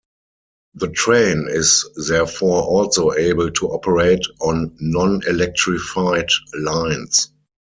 [0.73, 7.29] The train is therefore also able to operate on non-electrified lines.